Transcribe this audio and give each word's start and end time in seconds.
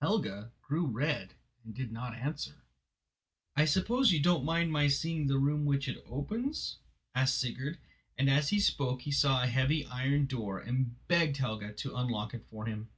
Helga 0.00 0.52
grew 0.62 0.86
red 0.86 1.34
and 1.64 1.74
did 1.74 1.90
not 1.90 2.14
answer. 2.14 2.62
"I 3.56 3.64
suppose 3.64 4.12
you 4.12 4.20
don't 4.22 4.44
mind 4.44 4.70
my 4.70 4.86
seeing 4.86 5.26
the 5.26 5.40
room 5.40 5.64
which 5.64 5.88
it 5.88 6.00
opens?" 6.06 6.78
asked 7.16 7.38
Sigurd, 7.40 7.78
and 8.16 8.30
as 8.30 8.50
he 8.50 8.60
spoke 8.60 9.02
he 9.02 9.10
saw 9.10 9.42
a 9.42 9.48
heavy 9.48 9.84
iron 9.86 10.26
door 10.26 10.60
and 10.60 10.94
begged 11.08 11.38
Helga 11.38 11.72
to 11.72 11.96
unlock 11.96 12.32
it 12.32 12.46
for 12.48 12.66
him. 12.66 12.90